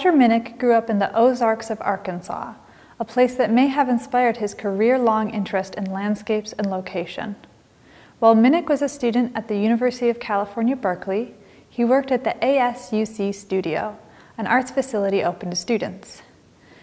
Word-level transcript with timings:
Roger 0.00 0.16
Minick 0.16 0.58
grew 0.58 0.72
up 0.72 0.88
in 0.88 0.98
the 0.98 1.14
Ozarks 1.14 1.68
of 1.68 1.78
Arkansas, 1.82 2.54
a 2.98 3.04
place 3.04 3.34
that 3.34 3.52
may 3.52 3.66
have 3.66 3.86
inspired 3.86 4.38
his 4.38 4.54
career-long 4.54 5.28
interest 5.28 5.74
in 5.74 5.92
landscapes 5.92 6.54
and 6.54 6.70
location. 6.70 7.36
While 8.18 8.34
Minick 8.34 8.66
was 8.66 8.80
a 8.80 8.88
student 8.88 9.36
at 9.36 9.48
the 9.48 9.58
University 9.58 10.08
of 10.08 10.18
California, 10.18 10.74
Berkeley, 10.74 11.34
he 11.68 11.84
worked 11.84 12.10
at 12.10 12.24
the 12.24 12.34
ASUC 12.40 13.34
Studio, 13.34 13.98
an 14.38 14.46
arts 14.46 14.70
facility 14.70 15.22
open 15.22 15.50
to 15.50 15.56
students. 15.56 16.22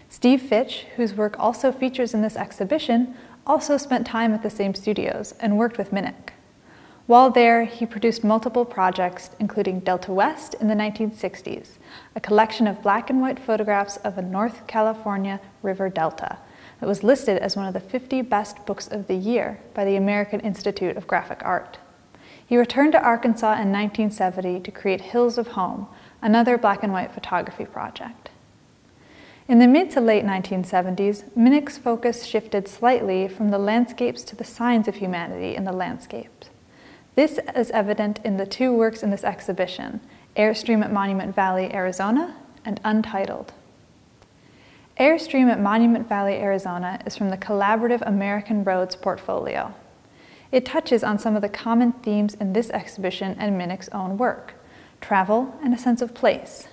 Steve 0.10 0.44
Fitch, 0.44 0.86
whose 0.96 1.16
work 1.16 1.40
also 1.40 1.72
features 1.72 2.14
in 2.14 2.22
this 2.22 2.36
exhibition, 2.36 3.16
also 3.48 3.78
spent 3.78 4.06
time 4.06 4.32
at 4.32 4.44
the 4.44 4.52
same 4.52 4.76
studios 4.76 5.34
and 5.40 5.58
worked 5.58 5.80
with 5.80 5.90
Minick. 5.90 6.34
While 7.08 7.30
there, 7.30 7.64
he 7.64 7.86
produced 7.86 8.26
multiple 8.26 8.66
projects, 8.66 9.30
including 9.40 9.80
Delta 9.80 10.12
West 10.12 10.56
in 10.56 10.68
the 10.68 10.76
1960s, 10.76 11.78
a 12.14 12.20
collection 12.20 12.68
of 12.68 12.84
black 12.84 13.10
and 13.10 13.22
white 13.22 13.40
photographs 13.40 13.96
of 14.04 14.18
a 14.18 14.22
North 14.22 14.68
California 14.68 15.40
river 15.64 15.88
delta 15.88 16.38
that 16.82 16.86
was 16.86 17.06
listed 17.06 17.38
as 17.38 17.56
one 17.56 17.66
of 17.66 17.74
the 17.74 17.80
50 17.80 18.24
best 18.24 18.66
books 18.66 18.90
of 18.90 19.08
the 19.08 19.16
year 19.16 19.62
by 19.74 19.86
the 19.86 19.96
American 19.96 20.42
Institute 20.42 20.98
of 20.98 21.08
Graphic 21.08 21.42
Art. 21.46 21.80
He 22.46 22.58
returned 22.58 22.92
to 22.92 23.02
Arkansas 23.02 23.54
in 23.54 23.72
1970 23.72 24.60
to 24.60 24.72
create 24.72 25.00
Hills 25.00 25.38
of 25.38 25.50
Home, 25.50 25.88
another 26.22 26.58
black 26.58 26.84
and 26.84 26.92
white 26.92 27.14
photography 27.14 27.66
project. 27.66 28.32
In 29.48 29.60
the 29.60 29.68
mid 29.68 29.90
to 29.92 30.02
late 30.02 30.26
1970s, 30.26 31.24
Minick's 31.38 31.78
focus 31.78 32.26
shifted 32.26 32.68
slightly 32.68 33.30
from 33.30 33.48
the 33.48 33.58
landscapes 33.58 34.24
to 34.24 34.36
the 34.36 34.44
signs 34.44 34.90
of 34.90 34.96
humanity 34.96 35.56
in 35.56 35.64
the 35.64 35.72
landscapes. 35.72 36.50
This 37.18 37.40
is 37.56 37.72
evident 37.72 38.20
in 38.24 38.38
the 38.38 38.46
two 38.46 38.72
works 38.72 39.02
in 39.02 39.10
this 39.10 39.24
exhibition, 39.24 40.02
Airstream 40.36 40.84
at 40.84 40.94
Monument 40.94 41.34
Valley, 41.34 41.74
Arizona, 41.74 42.36
and 42.64 42.80
Untitled. 42.84 43.54
Airstream 45.00 45.50
at 45.50 45.60
Monument 45.60 46.08
Valley, 46.08 46.36
Arizona 46.36 47.02
is 47.08 47.16
from 47.18 47.30
the 47.30 47.38
Collaborative 47.38 48.04
American 48.06 48.64
Roads 48.64 48.96
portfolio. 48.96 49.74
It 50.52 50.64
touches 50.64 51.04
on 51.04 51.18
some 51.18 51.36
of 51.36 51.42
the 51.42 51.50
common 51.50 51.94
themes 51.94 52.36
in 52.36 52.54
this 52.54 52.70
exhibition 52.70 53.36
and 53.40 53.60
Minick's 53.60 53.90
own 53.90 54.20
work, 54.20 54.54
travel 55.02 55.56
and 55.64 55.74
a 55.74 55.78
sense 55.80 56.04
of 56.04 56.14
place. 56.14 56.68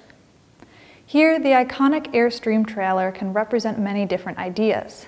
Here, 1.07 1.39
the 1.39 1.53
iconic 1.53 2.13
Airstream 2.13 2.67
trailer 2.67 3.11
can 3.11 3.33
represent 3.33 3.79
many 3.79 4.05
different 4.05 4.37
ideas. 4.37 5.07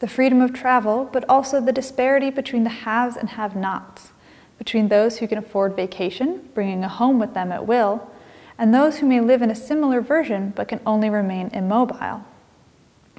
The 0.00 0.08
freedom 0.08 0.40
of 0.40 0.52
travel, 0.52 1.08
but 1.12 1.24
also 1.28 1.60
the 1.60 1.70
disparity 1.70 2.30
between 2.30 2.64
the 2.64 2.70
haves 2.70 3.16
and 3.16 3.28
have-nots, 3.28 4.10
between 4.58 4.88
those 4.88 5.18
who 5.18 5.28
can 5.28 5.38
afford 5.38 5.76
vacation, 5.76 6.48
bringing 6.54 6.82
a 6.82 6.88
home 6.88 7.18
with 7.18 7.34
them 7.34 7.52
at 7.52 7.66
will, 7.66 8.10
and 8.58 8.74
those 8.74 8.98
who 8.98 9.06
may 9.06 9.20
live 9.20 9.42
in 9.42 9.50
a 9.50 9.54
similar 9.54 10.00
version 10.00 10.52
but 10.56 10.68
can 10.68 10.80
only 10.86 11.10
remain 11.10 11.48
immobile. 11.52 12.24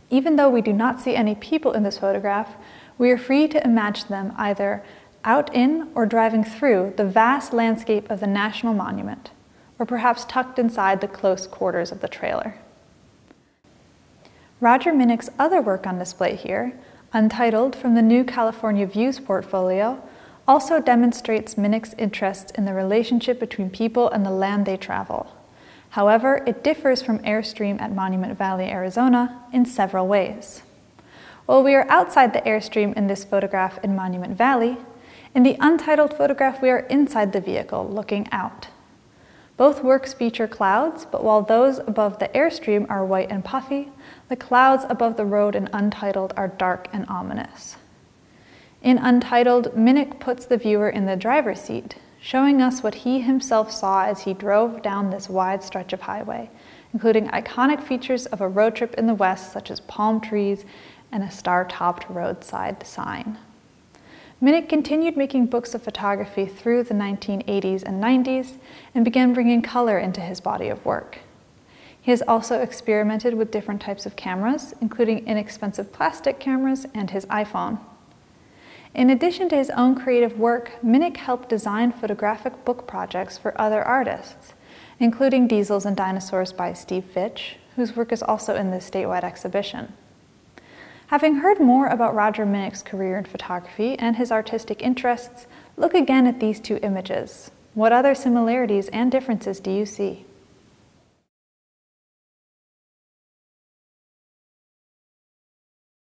Even 0.09 0.35
though 0.35 0.49
we 0.49 0.61
do 0.61 0.73
not 0.73 0.99
see 1.02 1.16
any 1.16 1.35
people 1.35 1.73
in 1.73 1.83
this 1.83 1.99
photograph, 1.99 2.55
we 2.97 3.11
are 3.11 3.17
free 3.17 3.47
to 3.47 3.63
imagine 3.63 4.07
them 4.09 4.33
either 4.38 4.83
out 5.23 5.53
in 5.53 5.89
or 5.94 6.05
driving 6.05 6.44
through 6.44 6.94
the 6.95 7.05
vast 7.05 7.53
landscape 7.53 8.09
of 8.09 8.19
the 8.19 8.27
National 8.27 8.73
Monument, 8.73 9.31
or 9.77 9.85
perhaps 9.85 10.25
tucked 10.25 10.57
inside 10.57 11.01
the 11.01 11.07
close 11.07 11.45
quarters 11.45 11.91
of 11.91 11.99
the 12.01 12.07
trailer. 12.07 12.55
Roger 14.59 14.91
Minick's 14.91 15.29
other 15.38 15.61
work 15.61 15.85
on 15.85 15.99
display 15.99 16.35
here, 16.35 16.73
untitled 17.13 17.75
from 17.75 17.94
the 17.94 18.01
New 18.01 18.23
California 18.23 18.88
Views 18.88 19.19
portfolio, 19.19 20.01
also 20.48 20.80
demonstrates 20.80 21.56
Minick's 21.56 21.94
interest 21.98 22.52
in 22.56 22.66
the 22.66 22.73
relationship 22.73 23.40
between 23.40 23.70
people 23.70 24.09
and 24.09 24.26
the 24.26 24.31
land 24.31 24.66
they 24.66 24.78
travel. 24.78 25.36
However, 25.90 26.44
it 26.45 26.63
differs 26.63 27.02
from 27.02 27.19
Airstream 27.19 27.81
at 27.81 27.94
Monument 27.94 28.38
Valley, 28.38 28.66
Arizona 28.66 29.44
in 29.52 29.66
several 29.66 30.07
ways. 30.07 30.62
While 31.46 31.63
we 31.63 31.75
are 31.75 31.90
outside 31.90 32.34
the 32.34 32.41
Airstream 32.41 32.94
in 32.96 33.07
this 33.07 33.24
photograph 33.24 33.80
in 33.84 33.96
Monument 33.96 34.38
Valley, 34.38 34.78
in 35.34 35.44
the 35.44 35.57
untitled 35.59 36.13
photograph 36.13 36.62
we 36.62 36.69
are 36.69 36.80
inside 36.80 37.34
the 37.34 37.41
vehicle, 37.41 37.88
looking 37.88 38.28
out. 38.31 38.68
Both 39.56 39.84
works 39.84 40.13
feature 40.13 40.47
clouds, 40.47 41.06
but 41.06 41.24
while 41.24 41.41
those 41.41 41.80
above 41.80 42.19
the 42.19 42.28
Airstream 42.30 42.86
are 42.90 43.06
white 43.06 43.31
and 43.31 43.44
puffy, 43.44 43.90
the 44.30 44.36
clouds 44.36 44.86
above 44.90 45.18
the 45.18 45.25
road 45.25 45.56
in 45.56 45.69
Untitled 45.74 46.34
are 46.38 46.47
dark 46.47 46.88
and 46.94 47.06
ominous. 47.07 47.78
In 48.81 48.99
Untitled, 48.99 49.75
Minick 49.75 50.19
puts 50.19 50.45
the 50.45 50.57
viewer 50.57 50.89
in 50.89 51.05
the 51.05 51.15
driver's 51.15 51.61
seat, 51.61 51.95
showing 52.21 52.61
us 52.61 52.83
what 52.83 52.95
he 52.95 53.21
himself 53.21 53.71
saw 53.71 54.05
as 54.05 54.21
he 54.21 54.33
drove 54.33 54.81
down 54.81 55.09
this 55.09 55.29
wide 55.29 55.63
stretch 55.63 55.93
of 55.93 56.01
highway, 56.01 56.49
including 56.93 57.27
iconic 57.29 57.81
features 57.81 58.27
of 58.27 58.39
a 58.39 58.47
road 58.47 58.75
trip 58.75 58.93
in 58.93 59.07
the 59.07 59.15
West, 59.15 59.51
such 59.51 59.71
as 59.71 59.79
palm 59.81 60.21
trees 60.21 60.63
and 61.11 61.23
a 61.23 61.31
star-topped 61.31 62.07
roadside 62.09 62.85
sign. 62.85 63.38
Minick 64.41 64.69
continued 64.69 65.17
making 65.17 65.47
books 65.47 65.73
of 65.73 65.81
photography 65.81 66.45
through 66.45 66.83
the 66.83 66.94
1980s 66.94 67.81
and 67.81 68.03
90s 68.03 68.57
and 68.94 69.03
began 69.03 69.33
bringing 69.33 69.63
color 69.63 69.97
into 69.97 70.21
his 70.21 70.39
body 70.39 70.67
of 70.67 70.85
work. 70.85 71.19
He 71.99 72.11
has 72.11 72.21
also 72.27 72.61
experimented 72.61 73.33
with 73.33 73.49
different 73.51 73.81
types 73.81 74.05
of 74.05 74.15
cameras, 74.15 74.75
including 74.79 75.27
inexpensive 75.27 75.91
plastic 75.91 76.39
cameras 76.39 76.85
and 76.94 77.09
his 77.09 77.25
iPhone. 77.25 77.79
In 78.97 79.12
addition 79.12 79.47
to 79.50 79.56
his 79.56 79.69
own 79.69 79.94
creative 79.94 80.40
work, 80.40 80.72
Minick 80.84 81.18
helped 81.18 81.50
design 81.50 81.91
photographic 81.91 82.66
book 82.66 82.88
projects 82.88 83.38
for 83.38 83.53
other 83.62 83.84
artists, 83.84 84.56
including 85.00 85.47
Diesels 85.47 85.85
and 85.85 85.96
Dinosaurs 85.96 86.52
by 86.52 86.74
Steve 86.74 87.06
Fitch, 87.06 87.57
whose 87.75 87.96
work 87.96 88.12
is 88.12 88.24
also 88.24 88.56
in 88.56 88.72
this 88.72 88.90
statewide 88.90 89.24
exhibition. 89.24 89.94
Having 91.07 91.36
heard 91.36 91.59
more 91.59 91.86
about 91.86 92.16
Roger 92.16 92.44
Minick's 92.44 92.81
career 92.81 93.19
in 93.19 93.25
photography 93.25 94.00
and 94.00 94.16
his 94.16 94.31
artistic 94.31 94.81
interests, 94.81 95.46
look 95.78 95.94
again 95.94 96.25
at 96.25 96.40
these 96.40 96.59
two 96.59 96.80
images. 96.81 97.52
What 97.75 97.94
other 97.94 98.16
similarities 98.16 98.88
and 98.88 99.12
differences 99.12 99.59
do 99.59 99.69
you 99.69 99.86
see? 99.86 100.25